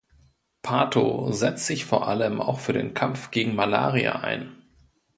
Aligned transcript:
Pato 0.63 1.31
setzt 1.31 1.67
sich 1.67 1.85
vor 1.85 2.07
allem 2.07 2.41
auch 2.41 2.57
für 2.57 2.73
den 2.73 2.95
Kampf 2.95 3.29
gegen 3.29 3.53
Malaria 3.53 4.13
ein. 4.19 4.63